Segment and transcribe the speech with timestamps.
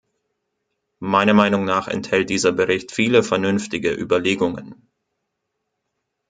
[0.97, 4.89] Meiner Meinung nach enthält dieser Bericht viele vernünftige Überlegungen.